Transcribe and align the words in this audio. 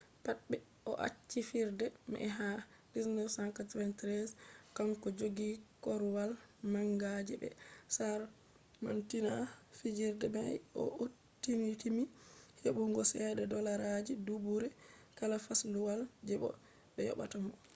pat 0.23 0.37
ɓe 0.49 0.57
o'acci 0.91 1.39
fijirde 1.49 1.85
mai 2.11 2.27
ha 2.37 2.49
1993 2.93 4.37
kanko 4.77 5.07
joggi 5.19 5.49
korwal 5.83 6.31
manga 6.73 7.11
je 7.27 7.35
be 7.41 7.49
samardinta 7.95 9.35
fijirde 9.79 10.25
mai 10.35 10.53
bo 10.73 10.83
o'timmiti 11.03 11.89
heɓugo 12.61 13.01
ceede 13.11 13.43
dollarji 13.53 14.13
duubure 14.25 14.69
kala 15.17 15.35
fasluwal 15.45 16.01
je 16.27 16.33
ko 16.41 16.47
be 16.93 17.01
yobata 17.09 17.37
mo 17.45 17.53